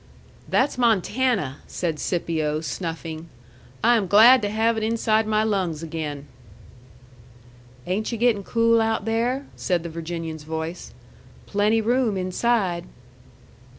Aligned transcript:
"That's 0.49 0.79
Montana!" 0.79 1.57
said 1.67 1.99
Scipio, 1.99 2.61
snuffing. 2.61 3.29
"I 3.83 3.97
am 3.97 4.07
glad 4.07 4.41
to 4.41 4.49
have 4.49 4.75
it 4.75 4.81
inside 4.81 5.27
my 5.27 5.43
lungs 5.43 5.83
again." 5.83 6.25
"Ain't 7.85 8.11
yu' 8.11 8.17
getting 8.17 8.41
cool 8.43 8.81
out 8.81 9.05
there?" 9.05 9.45
said 9.55 9.83
the 9.83 9.89
Virginian's 9.89 10.41
voice. 10.41 10.95
"Plenty 11.45 11.81
room 11.81 12.17
inside." 12.17 12.85